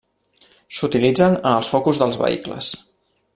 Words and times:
S’utilitzen 0.77 1.37
en 1.37 1.51
els 1.51 1.69
focus 1.75 2.01
dels 2.05 2.19
vehicles. 2.23 2.73